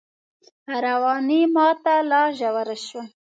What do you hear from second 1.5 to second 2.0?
ماته